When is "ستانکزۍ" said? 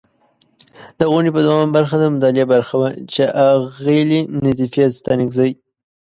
4.97-5.51